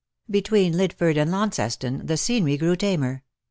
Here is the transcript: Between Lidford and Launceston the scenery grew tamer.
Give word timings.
Between 0.31 0.73
Lidford 0.73 1.15
and 1.15 1.29
Launceston 1.29 2.03
the 2.07 2.17
scenery 2.17 2.57
grew 2.57 2.75
tamer. 2.75 3.23